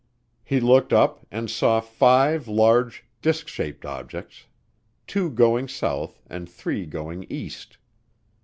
[0.43, 4.47] He looked up and saw five large disk shaped objects,
[5.05, 7.77] two going south and three going east.